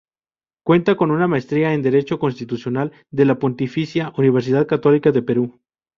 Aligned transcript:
Cuenta 0.65 0.97
con 0.97 1.11
una 1.11 1.27
maestría 1.27 1.75
en 1.75 1.83
Derecho 1.83 2.17
Constitucional 2.17 2.91
de 3.11 3.25
la 3.25 3.37
Pontificia 3.37 4.11
Universidad 4.17 4.65
Católica 4.65 5.11
del 5.11 5.25
Perú. 5.25 5.61